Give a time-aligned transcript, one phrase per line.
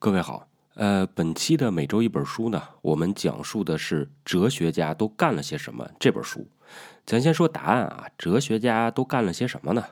[0.00, 6.46] 各位好，呃，本期的每周一本书呢，我们讲述的是哲学家都干了些什么这本书。
[7.04, 9.84] 咱先说答案啊，哲学家都干了些什么呢？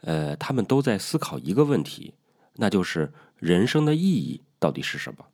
[0.00, 2.14] 呃，他们都在思考一个问题，
[2.54, 5.26] 那就是人生的意义到底是什么。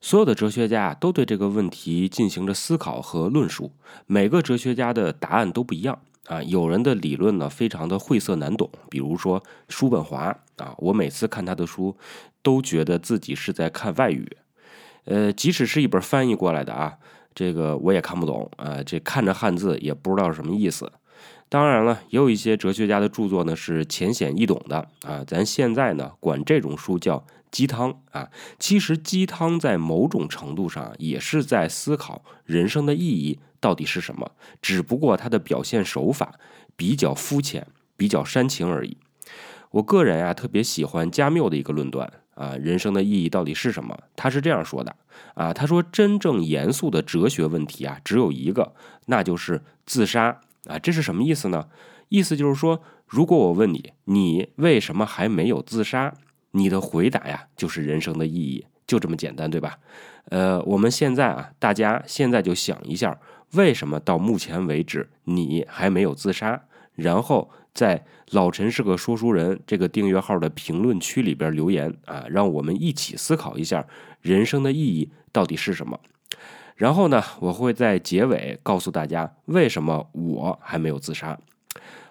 [0.00, 3.70] 所有的哲学家都对这个问题进行着思考和论述，
[4.06, 6.42] 每个哲学家的答案都不一样啊。
[6.42, 11.96] 有人的理论呢，非常的晦涩难懂，比如说叔本华啊，我每次看他的书。
[12.46, 14.36] 都觉得自己是在看外语，
[15.06, 16.96] 呃，即使是一本翻译过来的啊，
[17.34, 20.92] 这个我也看不懂啊，这看着汉字也不知道什么意思。
[21.48, 28.30] 当然了，也有一些哲学家的著作呢是浅显易懂的啊，咱现在呢管这种书叫鸡汤啊。
[28.60, 34.30] 其实鸡汤在某种程度上也是在思考人生的意义到底是什么，
[34.62, 36.38] 只不过它的表现手法
[36.76, 38.96] 比较肤浅，比较煽情而已。
[39.72, 42.08] 我个人啊特别喜欢加缪的一个论断。
[42.36, 43.98] 啊，人生的意义到底是什么？
[44.14, 44.94] 他是这样说的
[45.34, 48.74] 啊，他说真正严肃的哲学问题啊，只有一个，
[49.06, 50.78] 那就是自杀啊。
[50.78, 51.66] 这是什么意思呢？
[52.08, 56.12] 意思就是说，如果我问你，你为什么还没有自杀？
[56.52, 59.78] 你的回答呀，就是人生的意义，就这么简单，对吧？
[60.26, 63.18] 呃，我们现在啊，大家现在就想一下，
[63.54, 66.64] 为什么到目前为止你还没有自杀？
[66.96, 67.48] 然后。
[67.76, 73.86] 在老陈是个说书人这个订阅号的评论区里边留言啊，让我们一起思考一下
[74.22, 76.00] 人生的意义到底是什么。
[76.74, 81.38] 然后呢，我会在结尾告诉大家为什么我还没有自杀。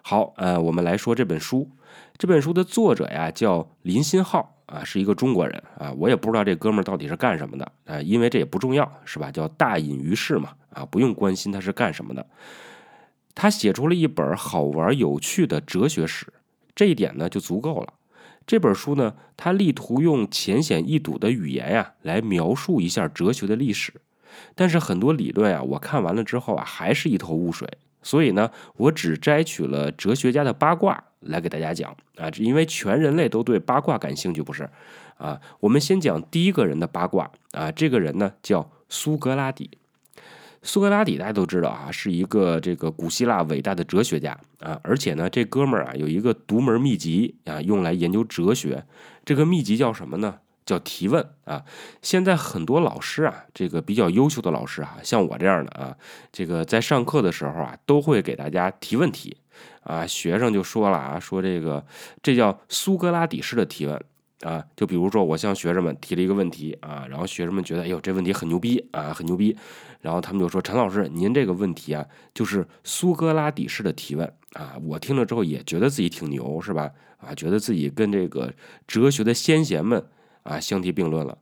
[0.03, 1.67] 好，呃，我们来说这本书。
[2.15, 9.31] 这本书的作者呀叫林新浩啊，是一个中国人啊，我也不知道这哥们儿到底是干什么的啊，因为这也不重要，是吧？
[9.31, 12.23] 叫大隐于世嘛啊，不用关心他是干什么的。
[13.35, 16.33] 他写出了一本好玩有趣的哲学史，
[16.73, 17.93] 这一点呢就足够了。
[18.47, 23.93] 这本书呢，他力图用浅显易懂的语言呀来描述一下哲学的历史，
[24.55, 27.67] 但是很多理论啊，我看完了之后啊，还是一头雾水。
[28.01, 34.69] 所以呢，我只摘取了哲学家的八卦来给大家讲啊，因为全人类都对八卦感兴趣，不是？
[35.17, 39.71] 啊，我们先讲第一个人的八卦啊，这个人呢叫苏格拉底。
[40.65, 48.83] 苏格拉底大家都知道啊，是一个这个古希腊伟大的哲学家啊，而且呢，这哥们儿啊有一个独门秘籍啊，用来研究哲学。
[49.23, 50.39] 这个秘籍叫什么呢？
[50.65, 51.63] 叫提问啊。
[52.01, 55.95] 现在很多老师啊，这个比较优秀的老师啊，像我这样的啊，
[56.31, 59.37] 这个在上课的时候啊，都会给大家提问题
[59.83, 60.07] 啊。
[60.07, 61.85] 学生就说了啊，说这个
[62.23, 64.03] 这叫苏格拉底式的提问。
[64.41, 69.55] 啊，就比如说我向学生们提了一个问题啊，然后学生们觉得，哎呦，这问题很牛逼啊，很牛逼，
[70.01, 76.91] 然后他们就说，陈老师，您这个问题啊，就是苏格拉底式的提问啊，我听了之后也觉得自己挺牛，是吧？
[77.17, 78.53] 啊，觉得自己跟这个
[78.85, 80.05] 哲学的先贤们
[80.43, 81.37] 啊相提并论了。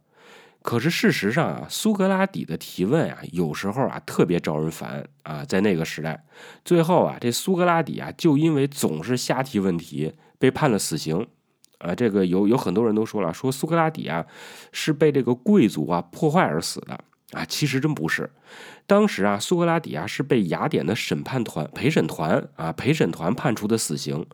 [0.61, 6.23] 可是事实上啊，苏格拉底的提问啊，有时候啊特别招人烦啊，在那个时代，
[6.63, 11.27] 最后啊，这苏格拉底啊，就因为总是瞎提问题，被判了死刑。
[11.79, 14.25] 啊，这个有有很多人都说了，说苏格拉底啊
[14.71, 16.93] 是被这个贵族啊破坏而死的
[17.31, 18.29] 啊，其实真不是。
[18.85, 24.25] 当时啊，苏格拉底啊是被雅典的审判团陪审团啊陪审团判处的死刑。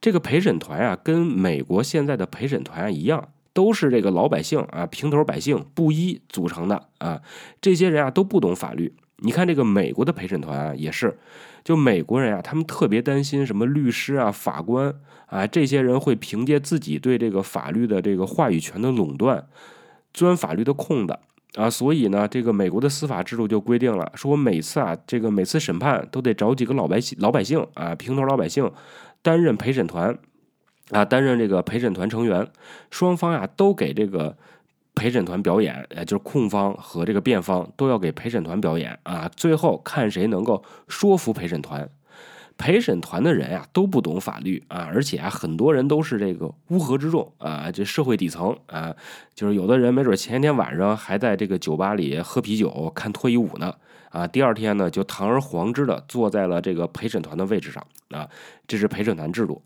[0.00, 7.20] 这个陪审团啊，跟美国现在的陪审团一样，都是这个老百姓啊平头百姓布衣组成的啊。
[7.60, 8.94] 这些人啊都不懂法律。
[9.22, 11.18] 你看这个美国的陪审团啊，也是，
[11.62, 14.94] 就美国人啊，他们特别担心什么律师啊、法官
[15.26, 19.46] 啊，这些人会凭借自己对这个法律的这个话语权的垄断，
[20.14, 21.18] 钻法律的空子
[21.54, 28.70] 啊，所以呢，这个美国的司法制度就规定了，说我每次啊，这个每次审判都得找几个老百姓、老百姓啊，平头老百姓
[29.22, 30.18] 担任陪审团
[30.90, 32.50] 啊，担任这个陪审团成员，
[32.90, 34.36] 双方呀都给这个。
[34.94, 41.88] 陪审团表演，呃，就是控方和这个辩方都要给陪审团表演啊，最后看谁能够说服陪审团。
[42.58, 48.94] 陪审团的人呀都不懂法律啊，而且啊很多人都是这个乌合之众啊，这社会底层啊，
[49.34, 53.74] 就是有的人没准前一天晚上还在这个酒吧里喝啤酒看脱衣舞呢
[54.10, 58.28] 啊，第二天呢就堂而皇之的坐在了这个陪审团的位置上啊，
[58.68, 59.62] 这是陪审团制度。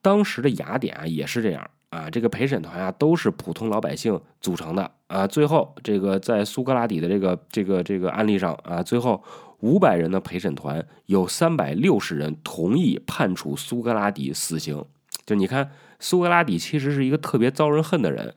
[0.00, 1.68] 当时的雅典啊也是这样。
[1.96, 5.26] 啊，这个陪审团啊，都是普通老百姓组成的啊。
[5.26, 9.22] 最后，这个在苏格拉底的这个这个这个案例上啊，最后
[9.60, 14.84] 五百人的陪审团有三百六十人同意判处苏格拉底死刑。
[15.24, 18.34] 就你看，苏格拉底其实是一个特别遭人恨的人。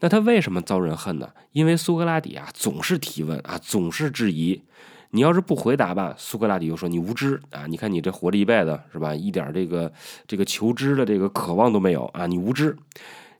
[0.00, 1.30] 那他为什么遭人恨呢？
[1.52, 4.62] 因为苏格拉底啊，总是提问啊，总是质疑。
[5.16, 7.66] 你要是不回答吧，苏格拉底又说你无知啊！
[7.66, 9.14] 你看你这活了一辈子是吧？
[9.14, 9.90] 一点这个
[10.26, 12.26] 这个求知的这个渴望都没有啊！
[12.26, 12.76] 你无知，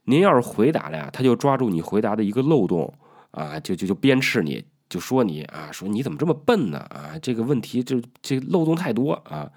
[0.05, 2.91] 您要是回答了呀，他就抓住你回答的一个漏洞
[3.29, 6.79] 啊，就就就鞭笞你，就说你啊，说你怎么这么笨呢？
[6.79, 9.47] 啊，这个问题就这漏洞太多啊。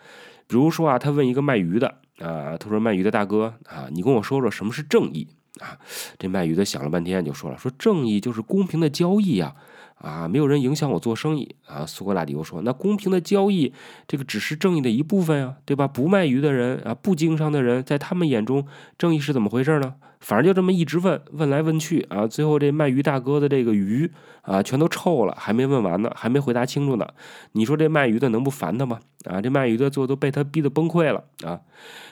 [0.47, 1.89] 比如说啊，他问一个卖鱼的
[2.19, 5.27] 啊，他说卖鱼的大哥啊，你跟我说说什么是正义
[5.59, 5.79] 啊？
[6.19, 9.57] 这卖鱼的想了半天就说了，说正义就是公平的交易啊。
[10.01, 11.85] 啊，没有人影响我做生意啊！
[11.85, 13.75] 苏格拉底又说：“那公平的交易，
[14.09, 15.87] 这个只是正义的一部分呀，对吧？
[15.87, 18.67] 不卖鱼的人啊，不经商的人，在他们眼中，
[18.97, 19.97] 正义是怎么回事呢？
[20.19, 24.11] 反正就这么一直问问来问去啊，最后这卖鱼大哥的这个鱼
[24.41, 27.07] 啊，全都臭了，还没问完呢，还没回答清楚呢。
[27.53, 29.01] 你说这卖鱼的能不烦他吗？
[29.27, 31.61] 啊，这卖鱼的最后都被他逼得崩溃了啊！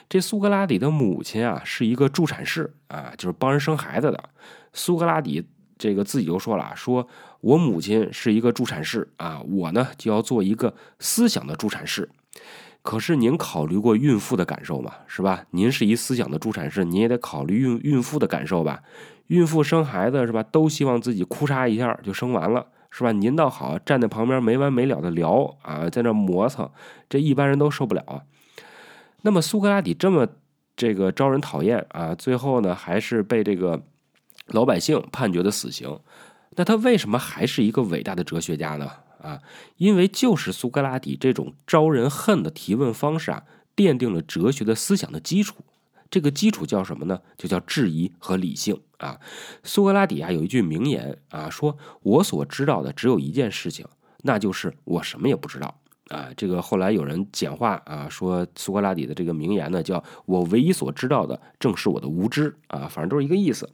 [0.07, 4.23] 这苏格拉底的母亲啊，是一个助产士啊，就是帮人生孩子的。
[4.73, 5.47] 苏格拉底。”
[5.79, 7.07] 这个自己就说了，说
[7.39, 12.09] 我母亲是一个助产士啊，我呢就要做一个思想的助产士。
[12.81, 14.93] 可是您考虑过孕妇的感受吗？
[15.07, 15.45] 是吧？
[15.51, 18.83] 您是一思想的助产士，您也得考虑孕孕妇的感受吧？
[19.27, 20.43] 孕妇生孩子是吧？
[20.43, 23.13] 都希望自己哭嚓一下就生完了，是吧？
[23.13, 26.69] 您倒好，站在旁边没完没了的聊啊，在那磨蹭，
[27.07, 28.23] 这一般人都受不了啊。
[29.21, 30.27] 那么苏格拉底这么
[30.75, 33.81] 这个招人讨厌啊，最后呢还是被这个。
[34.51, 35.99] 老百姓判决的死刑，
[36.55, 38.89] 那他为什么还是一个伟大的哲学家呢？
[39.21, 39.41] 啊，
[39.77, 43.43] 因为就是苏格拉底这种招人恨的提问方式啊，
[43.75, 45.57] 奠定了哲学的思想的基础。
[46.09, 47.21] 这个基础叫什么呢？
[47.37, 49.19] 就叫质疑和理性啊。
[49.63, 53.85] 苏格拉底啊有一句名言啊，说我所知道的只有一件事情，
[54.23, 55.78] 那就是我什么也不知道
[56.09, 56.29] 啊。
[56.35, 63.69] 这个后来有人简化啊，说苏格拉底的这个名言呢，叫我唯一所知道的正是我的无知啊，反正都是一个意思。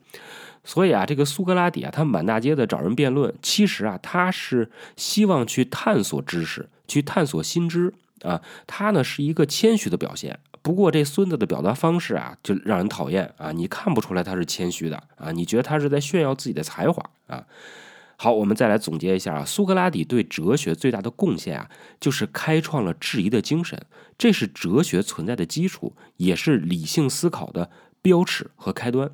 [0.63, 7.93] 所以啊，这个苏格拉底啊，他满大街的找人辩论，其实啊，他是希望去探索知识，去探索新知
[8.23, 8.41] 啊。
[8.65, 10.39] 他呢是一个谦虚的表现。
[10.63, 13.51] 不过这孙子的表达方式啊，就让人讨厌啊。
[13.51, 17.45] 你看不出来他是谦虚的啊，你觉得他是在炫耀自己的才华啊。
[18.17, 21.69] 好，我们再来总结一下啊，苏格拉底对哲学最大的贡献啊，
[21.99, 23.79] 就是开创了质疑的精神，
[24.17, 27.69] 这是哲学存在的基础，也是理性思考的
[28.01, 29.11] 标尺和开端。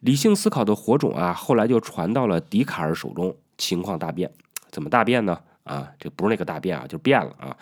[0.00, 4.30] 理性思考的火种啊，后来就传到了笛卡尔手中，情况大变。
[4.70, 5.40] 怎么大变呢？
[5.64, 7.56] 啊，这不是那个大变啊，就变了啊。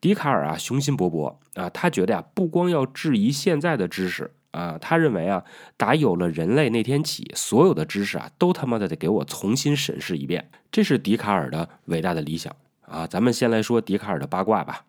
[0.00, 5.42] 笛卡尔啊，雄心勃勃啊，他觉得呀，不光要质疑现在的知识啊，他认为啊，
[5.76, 10.48] 打有了人类那天起，所有的知识啊，都他妈的得给我重新审视一遍。
[10.70, 13.04] 这是笛卡尔的伟大的理想啊。
[13.04, 14.84] 咱们先来说笛卡尔的八卦吧。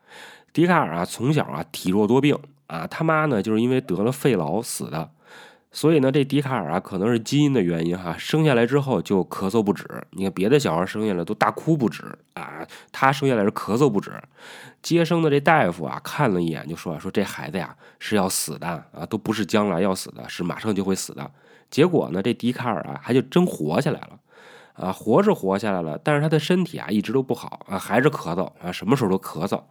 [0.53, 5.09] 笛卡尔啊，从小啊体弱多病啊，他妈呢就是因为得了肺痨死的。
[5.75, 9.86] 所以呢，这笛卡尔啊，可能是基因的原因哈，生下来之后就咳嗽不止。
[10.12, 12.01] 你看别的小孩生下来都大哭不止
[12.33, 14.13] 啊，他生下来是咳嗽不止。
[14.81, 21.30] 接生的这大夫啊，看了一眼就说：“说这孩子呀是要死的啊，都不是将来要死的，是马上就会死的。”
[21.69, 24.18] 结果呢，这笛卡尔啊，还就真活下来了
[24.75, 26.00] 啊，活是活下来了。
[26.04, 29.62] 但是他的身体啊，一直都不好啊，还是咳嗽啊，什么时候都咳嗽。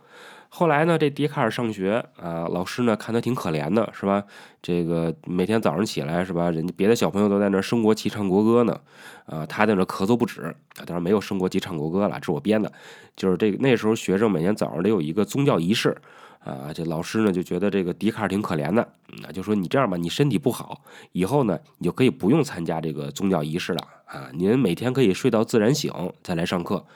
[0.49, 4.23] 后来呢，这笛卡尔上学啊，老师呢看他挺可怜的，是吧？
[4.62, 6.49] 这个每天早上起来，是吧？
[6.51, 8.81] 人家别的小朋友都在那升国旗、唱国歌呢，
[9.27, 10.55] 啊，他在那咳嗽不止啊。
[10.87, 12.71] 当然没有升国旗、唱国歌了，这是我编的。
[13.17, 15.97] 就是这个那时候学生每天早上得有一个宗教仪式
[16.44, 16.73] 啊。
[16.73, 18.87] 这老师呢就觉得这个笛卡尔挺可怜的，
[19.23, 24.31] 那就说你这样吧，你身体不好，以后呢你就可以不用参加这个宗教仪式了啊。
[24.35, 26.86] 您每天可以睡到自然醒再来上课。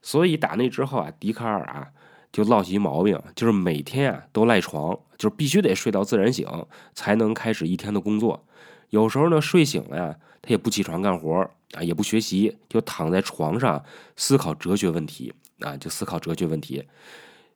[0.00, 1.88] 所以打那之后啊，笛卡尔啊。
[2.32, 6.48] 就落起毛病，就是每天啊都赖床，就是必须得睡到自然醒
[6.94, 8.42] 才能开始一天的工作。
[8.88, 13.84] 有时候呢睡醒了呀，他也不起床干活啊，也不学习，就躺在床上
[14.16, 15.30] 思考哲学问题
[15.60, 16.82] 啊，就思考哲学问题。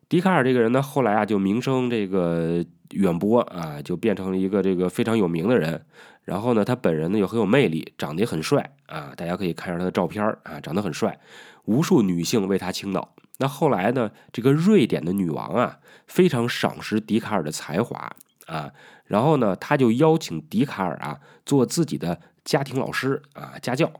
[0.08, 5.84] 笛卡尔这个人呢，后来啊就名声这个远播啊，就变成了一个这个非常有名的人。
[6.22, 11.18] 然后呢，他本人呢又很有魅力，长得也很帅啊，大家可以看下他的照片啊，长得很帅，
[11.64, 13.14] 无数女性为他倾倒。
[13.38, 14.10] 那后来呢？
[14.32, 18.10] 这个瑞典的女王啊，非常赏识笛卡尔的才华
[18.46, 18.72] 啊，
[19.04, 23.92] 然后呢，他就邀请笛卡尔啊做自己的家庭老师啊，家教。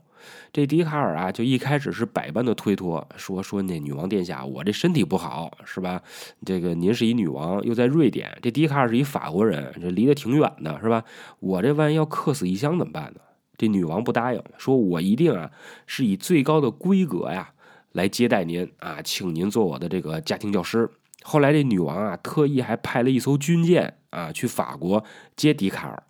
[0.53, 6.03] 这笛卡尔啊，就一开始是百般的推脱，说说那女王殿下，我这身体不好，是吧？
[6.45, 11.05] 这个您是一女王，又在瑞典，这笛卡尔是一法国人，这离得挺远的，是吧？
[11.41, 13.21] 我这万一要客死异乡怎么办呢？
[13.59, 15.51] 这女王不答应，说我一定啊
[15.87, 17.53] 是以最高的规格呀。
[17.93, 20.91] 来接待您啊，请您做我的这个家庭教师。
[21.23, 25.03] 后来这女王啊，特意还派了一艘军舰啊，去法国
[25.35, 26.03] 接笛卡尔。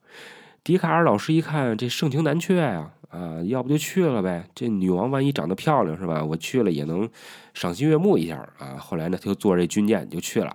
[0.65, 4.47] 笛卡尔老师一看这盛情难却呀，啊，要不就去了呗。
[4.55, 6.23] 这女王万一长得漂亮是吧？
[6.23, 7.09] 我去了也能
[7.55, 8.77] 赏心悦目一下啊。
[8.79, 10.55] 后来呢，他就坐这军舰就去了。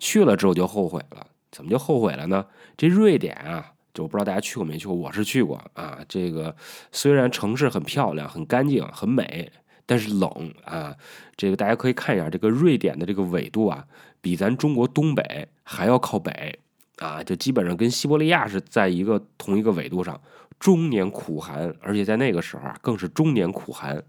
[0.00, 2.44] 去了之后就后悔了，怎么就后悔了呢？
[2.76, 6.00] 这瑞典啊，就我不知道大家去过没去过，我是去过啊。
[6.08, 6.56] 这个
[6.90, 9.52] 虽然城市很漂亮、很干净、很美，
[9.86, 10.96] 但是冷啊。
[11.36, 13.84] 这个大家可以看一下，这个瑞典的这个纬度啊，
[14.20, 16.58] 比咱中国东北还要靠北
[16.98, 20.20] 啊，就基本上跟西伯利亚是在一个同一个纬度上，
[20.62, 24.00] 中年苦寒，而且在那个时候啊，更是中年苦寒。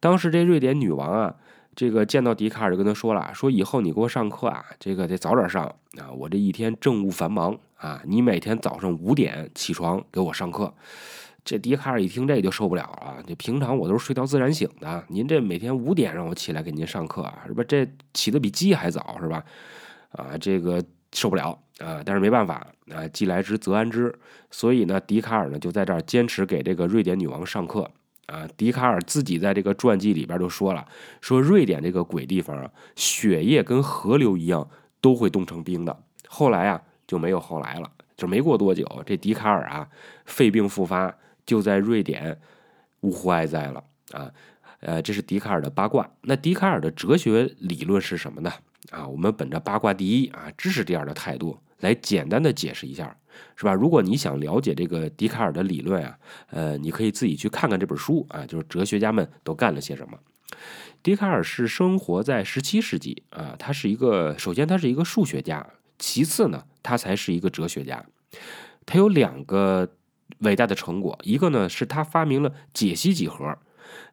[0.00, 1.34] 当时这瑞典女王啊。
[1.74, 5.64] 这个见到笛卡尔就跟他说了，说以后你给我上课啊，这个得早点上
[5.96, 10.74] 啊，我这一天政务繁忙啊，你每天早上五点起床给我上课。
[11.42, 17.64] 这笛卡尔一听这就受不了了，这平常我都是睡到自然醒的，您这每天五点让我起来给您上课啊，是吧？
[17.66, 19.42] 这起的比鸡还早，是吧？
[20.10, 20.84] 啊，这个
[21.14, 24.14] 受不了啊，但是没办法啊，既来之则安之，
[24.50, 27.90] 所以呢，笛卡尔呢就在这儿坚持给这个瑞典女王上课。
[28.26, 30.86] 啊，笛卡尔自己在这个传记里边就说了，
[31.20, 34.66] 说瑞典这个鬼地方啊，血液跟河流一样
[35.00, 35.98] 都会冻成冰的。
[36.28, 39.88] 后来啊，就没有后来了，就没过多久，这笛卡尔啊，
[40.24, 41.14] 肺病复发，
[41.44, 42.40] 就在瑞典
[43.00, 44.30] 呜呼哀哉了啊。
[44.80, 46.08] 呃，这是笛卡尔的八卦。
[46.22, 48.50] 那笛卡尔的哲学理论是什么呢？
[48.90, 51.58] 啊，我们本着八卦第一啊，知识第二的态度。
[51.80, 53.16] 来简单的解释一下，
[53.56, 53.74] 是吧？
[53.74, 56.16] 如果你想了解这个笛卡尔的理论啊，
[56.50, 60.16] 呃，你可以自己去看看这本书啊，就是哲学家们都干了些什么。
[61.02, 65.66] 笛卡尔是生活在十七世纪啊，他是一个，首先他是一个数学家，
[65.98, 68.06] 其次呢，他才是一个哲学家。
[68.86, 69.96] 他有两个
[70.38, 73.58] 伟大的成果，一个呢是他发明了解析几何。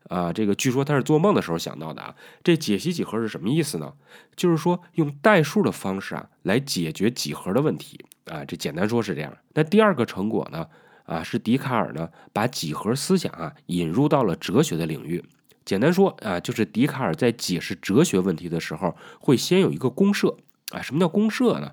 [0.07, 2.15] 啊，这个据说他是做梦的时候想到的啊。
[2.43, 3.93] 这解析几何是什么意思呢？
[4.35, 8.43] 就是说用代数的方式啊来解决几何的问题啊。
[8.45, 9.37] 这简单说是这样。
[9.53, 10.67] 那第二个成果呢？
[11.03, 15.23] 啊，是笛卡尔呢把几何思想啊引入到了哲学的领域。
[15.65, 20.37] 简单说啊，就是笛卡尔在解释哲学问题的时候，会先有一个公设
[20.69, 20.81] 啊。
[20.81, 21.71] 什么叫公设呢？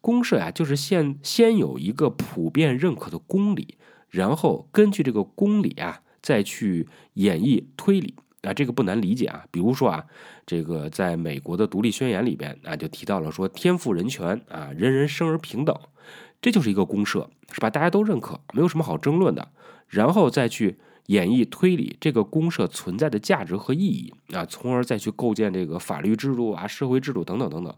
[0.00, 3.76] 公设呀，就是先先有一个普遍认可的公理，
[4.08, 6.02] 然后根据这个公理啊。
[6.22, 9.44] 再去演绎推理啊，这个不难理解啊。
[9.50, 10.04] 比如说啊，
[10.46, 15.78] 这个在美国的独立宣言里边啊，就提到了说天赋人权啊，人人生而平等，
[16.40, 17.68] 这就是一个公社，是吧？
[17.68, 19.48] 大家都认可，没有什么好争论的。
[19.88, 27.74] 然后再去演绎推理这个公社存在的价值和意义啊，从而再去构建这个法律制度啊、社会制度等等等等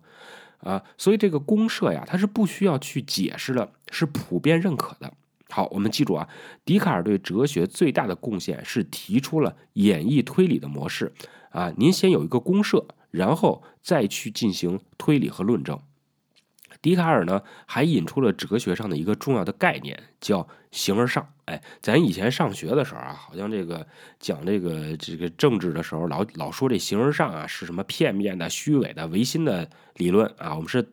[0.58, 0.82] 啊。
[0.99, 5.14] 所以这个公社呀，它是不需要去解释的，是普遍认可的。
[5.52, 6.26] 好，我们记住啊，
[6.64, 11.12] 笛卡尔对哲学最大的贡献是提出了演绎推理的模式
[11.50, 11.71] 啊。
[11.76, 15.78] 您先有一个公设，然后再去进行推理和论证。
[16.80, 21.28] 笛卡尔呢，还引出了哲学上的一个重要的概念，叫形而上。
[21.44, 23.87] 哎，咱以前上学的时候啊，好像这个
[24.18, 30.54] 讲这个这个政治的时候，老老说这形而上啊是什么片面的、虚伪的、唯心的理论啊。
[30.54, 30.92] 我们是。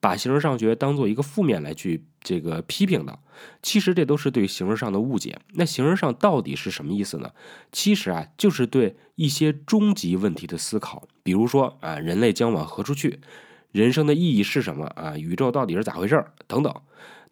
[0.00, 3.18] 把形而上学当做一个负面来去这个批评的，
[3.62, 5.38] 其实这都是对形而上的误解。
[5.52, 7.30] 那形而上到底是什么意思呢？
[7.70, 13.20] 其实啊，就是对一些终极问题的思考，比如说啊，人类将往何处去？
[13.72, 14.86] 人生的意义是什么？
[14.86, 16.24] 啊，宇宙到底是咋回事？
[16.46, 16.74] 等等。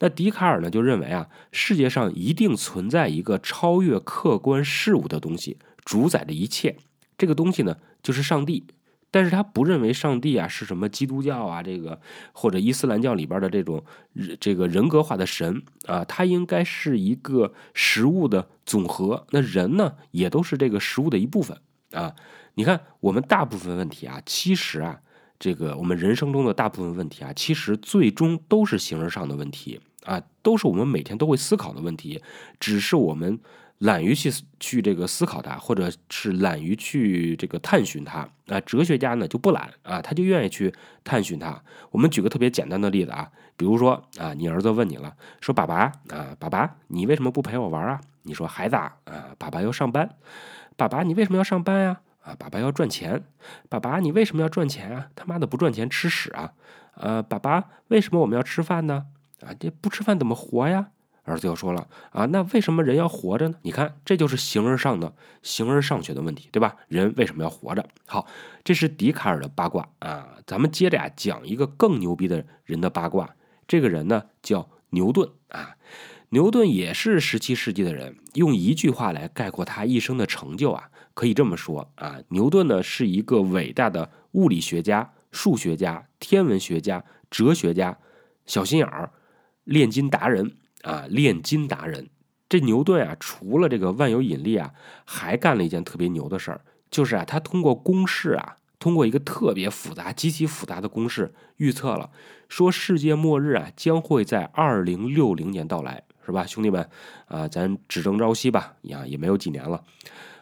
[0.01, 6.77] 那笛卡尔呢，就认为啊，世界上一定存在一个超越客观事物的东西，主宰着一切。
[7.17, 8.65] 这个东西呢，就是上帝。
[9.11, 12.01] 但是他不认为上帝啊是什么基督教啊这个
[12.33, 13.83] 或者伊斯兰教里边的这种
[14.39, 19.27] 这个人格化的神啊，他应该是一个食物的总和。
[19.31, 21.57] 那人呢也都是这个食物的一部分
[21.93, 22.15] 啊。
[22.55, 25.01] 你看我们大部分问题啊，其实啊，
[25.39, 32.23] 这个我们人生中的大部分问题啊，其实最终都是形而上的问题啊，都是我们每天都会思考的问题，
[32.61, 33.41] 只是我们。
[33.79, 38.61] 懒于去去这个思考它，或者是懒于去这个探寻它啊。
[38.61, 41.63] 哲学家呢就不懒啊，他就愿意去探寻它。
[41.91, 48.01] 我们举个特别简单的例子啊，比如说啊，你儿子问你了，说爸爸啊，爸爸你为什么不陪我玩啊？
[48.23, 48.93] 你说孩子啊，
[49.39, 50.17] 爸爸要上班。
[50.77, 52.01] 爸爸你为什么要上班呀？
[52.23, 53.25] 啊，爸爸要赚钱。
[53.69, 55.09] 爸爸你为什么要赚钱啊？
[55.15, 56.53] 他妈的不赚钱吃屎啊！
[56.95, 59.07] 呃，爸爸为什么我们要吃饭呢？
[59.41, 60.89] 啊，这不吃饭怎么活呀？
[61.29, 63.55] 儿子又说了啊，那为什么人要活着呢？
[63.63, 66.77] 你看，这就是形而上的形而上学的问题，对吧？
[66.89, 67.87] 人为什么要活着？
[68.07, 68.27] 好，
[68.65, 70.39] 这是笛卡尔的八卦啊。
[70.47, 73.29] 咱们接着呀讲一个更牛逼的人的八卦。
[73.67, 75.77] 这个人呢叫牛顿啊。
[76.31, 78.17] 牛顿也是十七世纪的人。
[78.35, 87.99] 用一句话来概括他一生的成就啊，可以这么说啊：牛顿呢是一个伟大的物理学家、数学家、天文学家、哲学家、
[88.47, 89.11] 小心眼儿、
[89.65, 90.57] 炼金达人。
[90.83, 92.09] 啊，炼金达人，
[92.49, 94.73] 这牛顿啊，除了这个万有引力啊，
[95.05, 102.11] 还干了一件特别牛的事儿，就是啊，他通过公式啊，通过一个特别复杂、极其复杂的公式，预测了
[102.49, 106.89] 说世界末日啊将会在二零六零年到来，是吧，兄弟们
[107.27, 109.83] 啊，咱只争朝夕吧，呀，也没有几年了。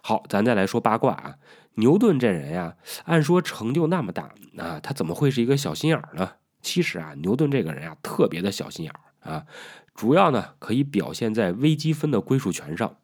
[0.02, 1.34] 好，咱再来说八卦啊，
[1.74, 2.76] 牛顿这人呀，
[3.06, 6.30] 按说成就那么大啊，他怎么会是一个小心眼儿呢？
[6.62, 9.44] 其实啊，牛顿这个人啊，特别的小心眼儿啊，
[9.96, 12.96] 主要呢可以表现在微积分的归属权上。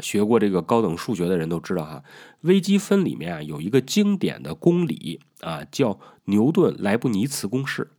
[0.00, 2.04] 学过这个高等数学的人都知道哈，
[2.42, 7.90] 微积分里面啊有一个经典的公理啊，叫牛顿莱布尼茨公式。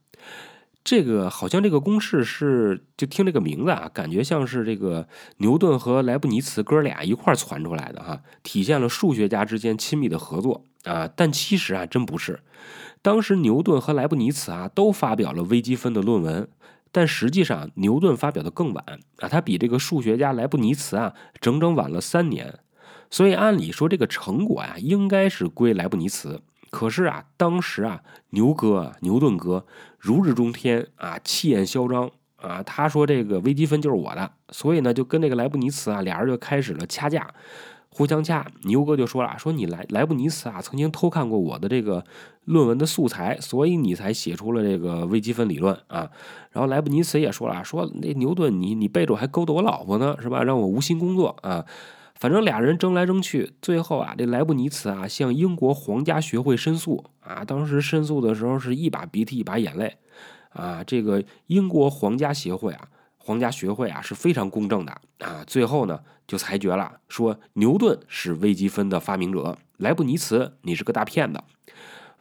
[0.84, 11.10] 这个好像这个公式是，就听这个名字啊，感觉像是这个牛顿和莱布尼茨哥俩一块传出来的哈，体现了数学家之间亲密的合作啊。
[11.14, 12.40] 但其实啊，真不是。
[13.02, 16.48] 当时牛顿和莱布尼茨啊都发表了微积分的论文。
[16.92, 18.84] 但实际上，牛顿发表的更晚
[19.20, 22.60] 啊，他比这个数学家莱布尼茨啊整整晚了三年，
[23.10, 26.42] 所以按理说这个成果呀应该是归莱布尼茨。
[26.72, 29.66] 可是啊，当时啊牛哥牛顿哥
[29.98, 37.34] 如日中天啊，气焰嚣张啊，他说这个微积分就是我的，所以呢就跟那个莱布尼茨啊俩人就开始了掐架。
[37.92, 42.06] 互相掐，牛哥就说了：“说你莱莱布尼茨啊，曾经偷看过我的这个
[42.46, 46.10] 论文的素材，所以你才写出了这个微积分理论啊。”
[46.54, 50.44] 然后莱布尼茨也说了：“说那牛顿，你你背着我还勾搭我老婆呢，是吧？
[50.44, 51.66] 让我无心工作啊。”
[52.16, 57.46] 反正俩人争来争去，最后啊，这莱布尼茨啊向英国皇家学会申诉啊。
[57.46, 59.96] 当时申诉的时候是一把鼻涕一把眼泪
[60.50, 60.84] 啊。
[60.84, 62.90] 这个英国皇家协会啊。
[63.30, 71.40] 皇家学会啊是非常公正的啊，最后呢就裁决了，说牛顿是微积分的发明者，莱布尼茨你是个大骗子。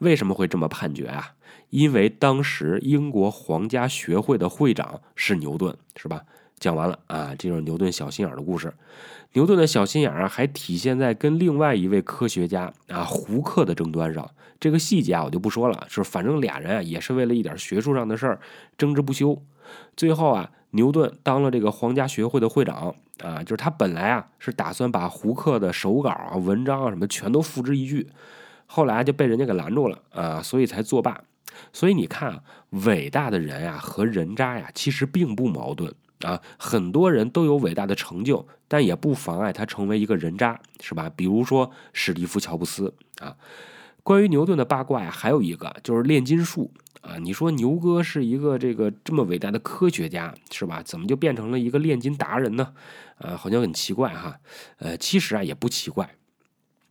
[0.01, 1.33] 为什么会这么判决啊？
[1.71, 6.25] 因为当时英国皇家学会的会长是牛顿，是吧？
[6.59, 8.75] 讲完了啊，这就是牛顿小心眼的故事。
[9.33, 14.31] 牛顿的小心眼啊，还体现在跟另外一位科学家啊胡克的争端上。
[14.61, 18.39] 这个细节啊我就不说了，就是反正俩人啊也是为了一点学术上的事儿
[18.77, 19.43] 争执不休，
[19.97, 20.51] 最后啊。
[20.71, 28.07] 牛顿当了这个皇家学会的会长啊，就是他本来啊是打算把胡克的手稿啊、文章啊什么全都付之一炬，
[28.67, 31.21] 后来就被人家给拦住了啊，所以才作罢。
[31.73, 32.43] 所以你看啊，
[32.85, 41.11] 伟大的人呀和人渣呀其实并不矛盾啊，很多人都有伟大的成就，但也不妨碍他成为一个人渣，是吧？
[41.17, 43.35] 比如说史蒂夫·乔布斯啊。
[44.05, 46.71] 关于牛顿的八卦呀，还有一个就是炼金术。
[47.01, 50.83] 啊，你说牛哥是一个这个这么伟大的科学家，是吧？
[50.83, 52.75] 怎么就变成了一个炼金达人呢？
[53.19, 54.41] 啊，好像很奇怪哈。
[54.79, 56.17] 呃，其实啊也不奇怪，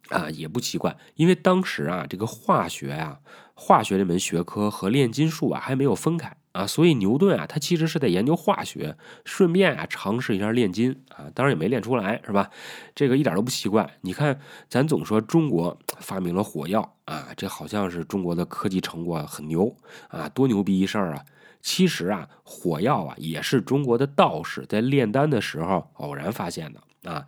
[0.09, 3.19] 啊也不奇怪，因为当时啊这个化学啊，
[3.53, 6.35] 化学这门学科和炼金术啊还没有分开。
[6.57, 12.49] 啊，所以牛顿啊，他其实是在研究化学，顺便啊尝试一下炼金啊，当然也没炼出来，是吧？
[12.95, 13.87] 这个一点都不奇怪。
[14.01, 19.71] 你看，咱总说中国发明了火药啊，这好像是中国的科技成果很牛
[20.07, 21.23] 啊，多牛逼一事儿啊！
[21.61, 27.23] 其实啊，火药啊也是中国的道士在炼丹的时候偶然发现的啊。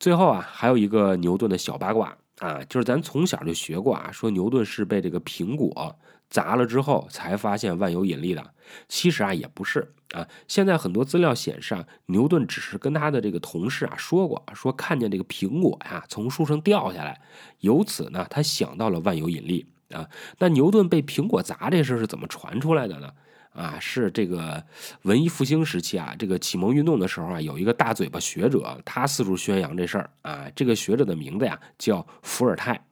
[0.00, 5.96] 最后啊，还有一个牛顿的小八卦啊，就是咱从小就学过啊，说牛顿是被这个苹果。
[6.32, 8.42] 砸了之后才发现万有引力的，
[8.88, 10.26] 其实啊也不是啊。
[10.48, 17.20] 现在很多资料显示啊，牛顿只是跟他的这个同事啊说过，说看见这个苹果呀从树上掉下来，
[17.60, 20.08] 由此呢他想到了万有引力啊。
[20.38, 23.12] 那牛顿被苹果砸这事是怎么传出来的呢？
[23.52, 24.64] 啊，是这个
[25.02, 30.46] 文艺复兴时期啊，这个启蒙运动的时候啊，有一个大嘴巴学者，他四处宣扬这事儿啊。
[30.56, 32.82] 这个学者的名字呀叫伏尔泰。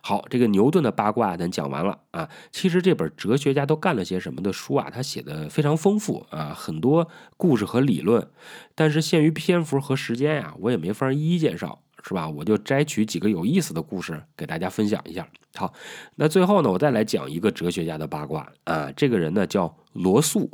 [0.00, 2.28] 好，这个牛顿的八卦咱讲完了啊。
[2.50, 8.28] 其实这本哲学家都干了些什么的书啊，他写的非常丰富啊，很多故事和理论。
[8.74, 12.28] 但是限于篇幅和时间呀，我也没法一一介绍，是吧？
[12.28, 15.28] 我就摘取几个有意思的故事给大家分享一下。
[15.54, 15.72] 好，
[16.16, 18.90] 那最后呢，我再来讲一个哲学家的八卦啊。
[18.96, 20.50] 这个人呢叫罗素。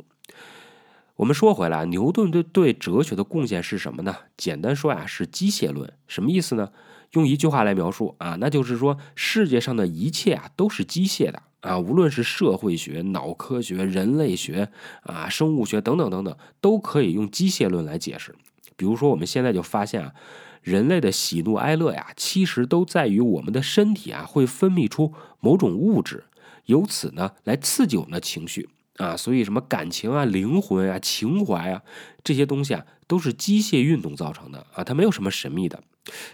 [1.15, 4.15] 我们说回来，牛顿对对哲学的贡献是什么呢？
[4.37, 5.91] 简单说呀，是机械论。
[6.07, 6.69] 什么意思呢？
[7.15, 14.69] 用一句话来描述啊，那就是说世界上的一切啊都是机械的啊，无论是社会学、脑科学、人类学
[15.03, 18.35] 啊、生物学等等等等，都可以用机械论来解释。
[18.75, 20.13] 比如说，我们现在就发现啊，
[20.61, 26.25] 人类的喜怒哀乐呀，其实都在于我们的身体啊会分泌出某种物质，
[26.65, 29.15] 由此呢来刺激我们的情绪啊。
[29.17, 31.81] 所以，什么感情啊、灵魂啊、情怀啊
[32.23, 35.81] 这些东西啊，都是机械运动造成的啊，它没有什么神秘的。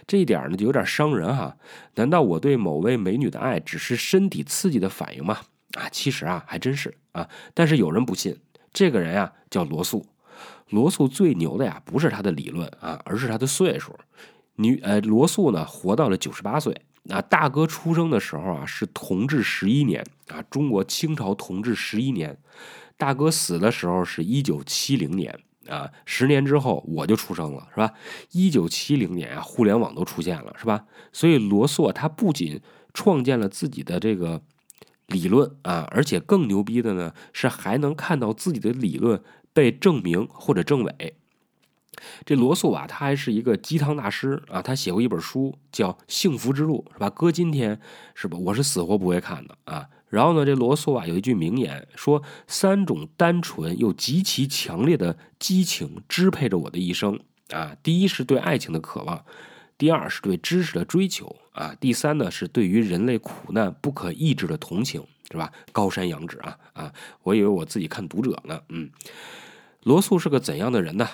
[0.06, 1.56] 这一点呢，就有点伤人哈。
[1.94, 5.38] 难道我对某位美女的爱只是身体刺激的反应吗？
[5.72, 7.28] 啊，其实啊，还真是啊。
[7.54, 8.38] 但是有人不信，
[8.72, 10.04] 这个人啊叫罗素。
[10.68, 13.94] 罗素最牛的呀，不是他的理论啊，而是他的岁数。
[14.56, 16.82] 女呃，罗素呢活到了九十八岁。
[17.04, 22.38] 那，大哥出生的时候啊是同治十一年啊，中国清朝同治十一年。
[22.96, 25.36] 大哥死的时候是一九七零年
[25.66, 27.92] 啊，十年之后我就出生了，是吧？
[28.30, 30.84] 一九七零年啊，互联网都出现了，是吧？
[31.12, 32.60] 所以罗素他不仅
[32.94, 34.40] 创建了自己的这个
[35.08, 39.20] 理论啊，而且更牛逼的呢是还能看到自己的理论
[39.52, 41.16] 被证明或者证伪。
[42.24, 47.10] 这罗素啊，他还是一个鸡汤大师啊，他写过一本书叫《幸福之路》，是吧？
[47.10, 47.80] 搁今天
[48.14, 48.38] 是吧？
[48.38, 49.88] 我是死活不会看的啊。
[50.08, 57.18] 然后呢，这罗素啊有一句名言说：“三种单纯又极其强烈的激情支配着我的一生
[57.50, 57.74] 啊。
[57.82, 59.24] 第一是对爱情的渴望，
[59.78, 65.50] 第二是对知识的追求啊，第三呢是对于人类苦难不可抑制的同情，是吧？
[65.72, 66.92] 高山仰止啊啊！
[67.22, 68.90] 我以为我自己看读者呢，嗯，
[69.84, 71.08] 罗素是个怎样的人呢？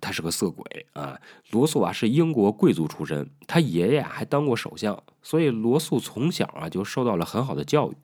[0.00, 1.18] 他是个色鬼啊！
[1.50, 7.96] 罗素啊是英国贵族出身，他爷爷还当过首相，所以罗素从小啊就受到了很好的教育。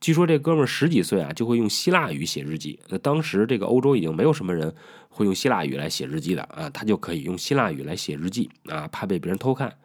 [0.00, 2.80] 据说这哥们十几岁啊就会用希腊语写日记。
[2.88, 4.74] 那当时这个欧洲已经没有什么人
[5.08, 9.76] 会用希腊语来写日记的啊，他就可以用希腊语来写日记啊，怕被别人偷看。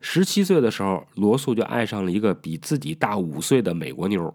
[0.00, 4.34] 十七岁的时候，罗素就爱上了一个比自己大五岁的美国妞，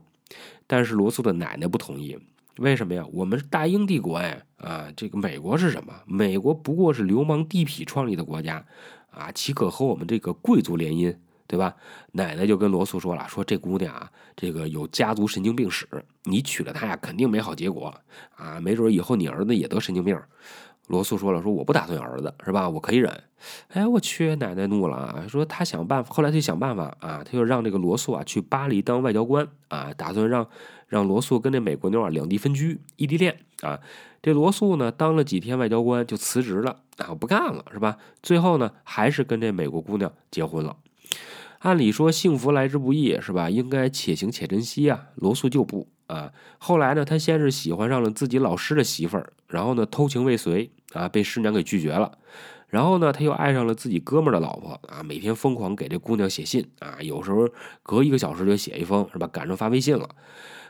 [0.65, 2.17] 但是罗素的奶奶不同意。
[2.57, 3.03] 为什么呀？
[3.11, 5.93] 我们是大英帝国哎啊，这个美国是什么？
[6.05, 8.63] 美国不过是流氓地痞创立的国家
[9.09, 11.15] 啊，岂可和我们这个贵族联姻？
[11.47, 11.75] 对吧？
[12.13, 15.85] 奶奶就跟罗素说了，说这姑娘啊，这个有家族神经病史，
[16.23, 17.93] 你娶了她呀，肯定没好结果
[18.37, 20.17] 啊，没准以后你儿子也得神经病。
[20.87, 22.69] 罗素说了，说我不打算有儿子，是吧？
[22.69, 23.23] 我可以忍。
[23.69, 30.47] 哎，我去，奶奶怒了啊，说他想办法，后来就想办法啊，他就让这个罗素啊去巴黎当外交官啊，打算让
[30.91, 33.79] 让罗素跟这美国妞啊两地分居，异地恋啊。
[34.21, 37.97] 这罗素呢当了几天外交官就辞职了啊，不干了，是吧？
[38.21, 40.75] 最后呢还是跟这美国姑娘结婚了。
[41.59, 43.49] 按理说幸福来之不易，是吧？
[43.49, 45.05] 应该且行且珍惜啊。
[45.15, 46.33] 罗素就不啊。
[46.57, 52.17] 后来呢，他先是喜欢上了自己老师的媳妇儿，然后呢偷情未遂啊，被师娘给拒绝了。
[52.67, 57.49] 然后呢，他又爱上了自己哥们儿的老婆啊，每天疯狂给这姑娘写信啊，有时候
[57.81, 59.27] 隔一个小时就写一封，是吧？
[59.27, 60.09] 赶上发微信了。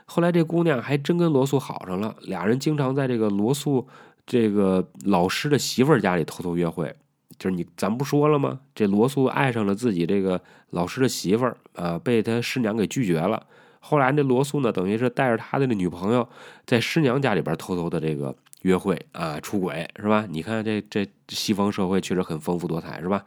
[0.04, 3.86] 后来这姑娘还真跟罗素好上了，俩人经常在这个罗素
[4.26, 6.94] 这个老师的媳妇儿家里偷偷约会。
[7.38, 8.60] 就是你，咱不说了吗？
[8.74, 13.44] 这罗素爱上了自己这个老师的媳妇儿啊，被他师娘给拒绝了。
[13.80, 16.28] 后来这罗素呢，等于是带着他的那女朋友，
[16.66, 20.24] 在师娘家里边偷偷的这个约会啊，出轨是吧？
[20.28, 23.24] 你看这这西方社会确实很丰富多彩是吧？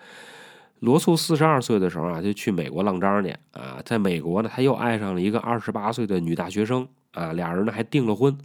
[0.79, 8.37] 罗素四十二岁的时候啊，就去美国浪张去啊，在美国呢，他又爱上了一个二十八岁的女大学生啊，俩人呢还订了婚。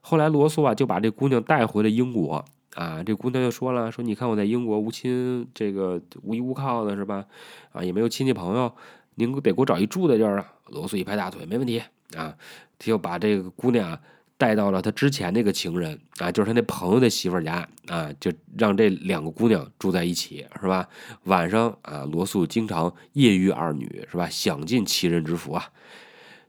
[0.00, 2.44] 后来罗素啊就把这姑娘带回了英国。
[2.76, 7.24] 啊，这姑娘就说了，说你看我在英国无亲，这个无依无靠的是吧？
[7.72, 8.72] 啊，也没有亲戚朋友，
[9.16, 10.46] 您得给我找一住的地儿啊。
[10.68, 11.80] 罗素一拍大腿，没问题
[12.14, 12.32] 啊，
[12.78, 13.98] 他就把这个姑娘
[14.40, 20.88] 带到了他之前那个情人啊，就是他那朋友的媳妇家啊，就让这两个姑娘住在一起，是吧？
[21.24, 24.26] 晚上啊，罗素经常夜遇二女，是吧？
[24.30, 25.68] 享尽其人之福啊。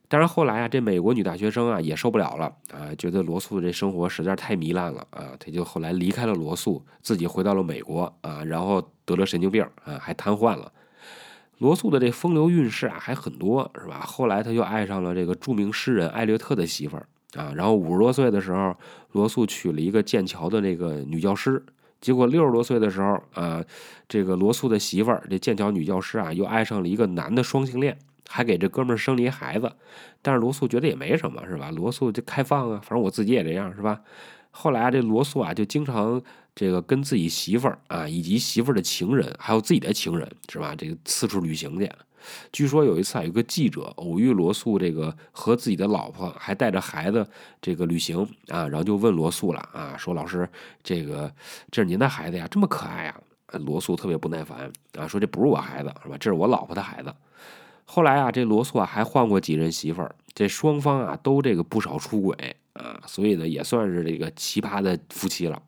[0.07, 10.71] 但是后来啊，这美国女大学生啊也受不了了啊，觉得罗素这生活实在太糜烂了啊，她就后来离开了罗素，自己回到了美国啊，然后得了神经病啊，还瘫痪了。
[11.57, 13.99] 罗素的这风流韵事啊还很多，是吧？
[13.99, 18.75] 后来他又爱上了这个著名诗人艾略特的媳妇儿啊，然后五十多岁的时候，
[19.11, 21.63] 罗素娶了一个剑桥的那个女教师，
[21.99, 23.63] 结果六十多岁的时候啊，
[24.07, 27.97] 这个罗素的媳妇儿这剑桥女教师啊又爱上了一个男的双性恋。
[28.33, 29.69] 还给这哥们儿生了一孩子，
[30.21, 31.69] 但是罗素觉得也没什么，是吧？
[31.69, 33.99] 罗素就开放啊，反正我自己也这样，是吧？
[34.51, 36.21] 后来啊这罗素啊，就经常
[36.55, 40.73] 这个跟自己媳妇儿啊，以及媳妇儿的情人，还有自己的情人，是吧？
[40.77, 41.91] 这个四处旅行去。
[42.51, 47.27] 据说有一次啊，有个记者偶遇罗素，这个和自己的老婆还带着孩子
[47.61, 50.47] 这个旅行啊，然后就问罗素了啊，说老师，
[50.83, 51.31] 这个
[51.69, 53.19] 这是您的孩子呀，这么可爱啊？
[53.65, 56.17] 罗素特别不耐烦啊，说这不是我孩子，是吧？
[56.17, 57.13] 这是我老婆的孩子。
[57.83, 65.61] 后来啊，这罗素啊还换过几任媳妇儿，这双方啊都这个不少出轨啊，所以呢也算是这个奇葩的夫妻了。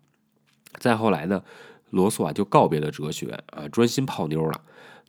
[0.79, 1.43] 再后来呢，
[1.89, 4.61] 罗素啊就告别了哲学啊，专心泡妞了。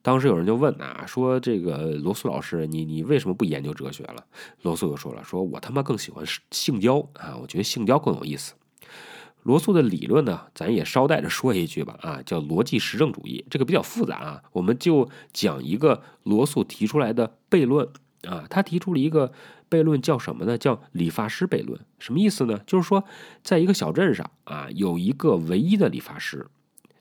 [0.05, 4.27] 当时有人就问啊，说这个罗素老师，你你为什么不研究哲学了？
[4.61, 8.53] 罗素就说了，说我他妈更喜欢性交啊，我觉得性交更有意思。
[9.45, 17.89] 罗素的理论呢，咱也捎带着说一句吧，啊，叫逻辑实证主义，这个比较复杂啊，我们就讲一个罗素提出来的悖论
[18.29, 19.33] 啊，他提出了一个
[19.71, 20.59] 悖论，叫什么呢？
[20.59, 21.81] 叫理发师悖论。
[21.99, 22.61] 什么意思呢？
[22.67, 23.05] 就是说，
[23.43, 26.47] 在一个小镇上啊，有一个唯一的理发师，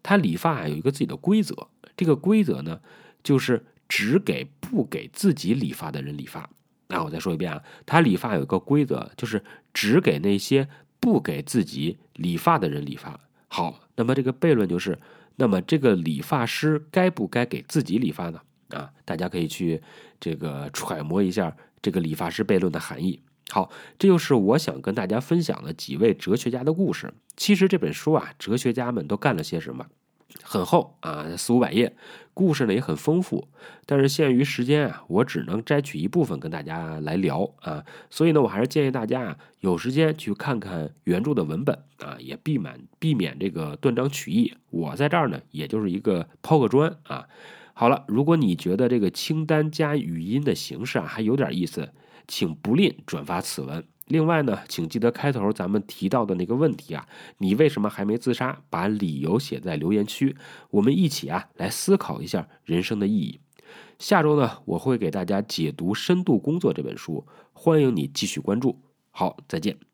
[0.02, 2.80] 他理发有一个自己的规则，这个规则呢，
[3.24, 6.50] 就是只给不给自己理发的人理发。
[6.88, 10.68] 那我再说一遍啊，他理发有一个规则，就是只给那些。
[11.04, 14.98] 不给自己理发的人理发好，那么这个悖论就是，
[15.36, 18.40] 那么这个理发师该不该给自己理发呢？
[18.70, 19.82] 啊，大家可以去
[20.18, 23.20] 这个揣摩一下这个理发师悖论的含义。
[23.50, 27.14] 好，这就是我想跟大家分享的几位哲学家的故事。
[27.36, 29.86] 其实这本书啊，哲学家们都干了些什么？
[30.42, 31.96] 很厚啊，四五百页，
[32.34, 33.48] 故事呢也很丰富，
[33.86, 44.54] 但是限于时间啊，我只能摘取一部分跟大家来聊啊，所以呢，我还是建议大家啊，有时间去看看原著的文本啊，也避免避免这个断章取义。
[44.70, 47.28] 我在这儿呢，也就是一个抛个砖啊。
[47.74, 51.92] 好了，如果你觉得这个清单加语音的形式啊还有点意思，
[52.28, 53.84] 请不吝转发此文。
[54.08, 58.62] 另外呢，请记得开头咱们提到的那个问题啊，你为什么还没自杀？
[58.70, 60.36] 把理由写在留言区，
[60.72, 63.40] 我们一起啊来思考一下人生的意义。
[63.98, 68.82] 下周呢，我会给大家解读《深度工作》这本书，欢迎你继续关注。
[69.12, 69.93] 好，再见。